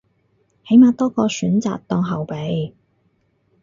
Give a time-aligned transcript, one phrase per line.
[0.65, 2.73] 起碼多個選擇當後備